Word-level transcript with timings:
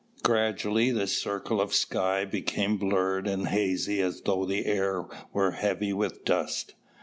Gradually 0.23 0.89
the 0.89 1.05
circle 1.05 1.61
of 1.61 1.75
sky 1.75 2.25
became 2.25 2.77
blurred 2.77 3.27
and 3.27 3.49
hazy 3.49 4.01
as 4.01 4.21
though 4.21 4.45
the 4.47 4.65
air 4.65 5.05
were 5.31 5.51
heavy 5.51 5.93
with 5.93 6.25
dust. 6.25 6.73